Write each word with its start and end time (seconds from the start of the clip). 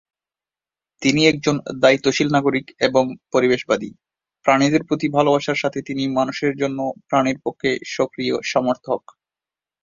তিনি 1.01 1.21
একজন 1.27 1.55
দায়িত্বশীল 1.83 2.27
নাগরিক 2.31 2.65
এবং 2.87 3.03
পরিবেশবাদী; 3.33 3.89
প্রাণীদের 4.45 4.83
প্রতি 4.87 5.07
ভালবাসার 5.09 5.61
সাথে 5.63 5.79
তিনি 5.87 6.03
মানুষের 6.17 6.53
জন্য 6.61 6.79
প্রাণীর 7.09 7.37
পক্ষে 7.45 7.71
সক্রিয় 7.95 8.35
সমর্থক। 8.45 9.01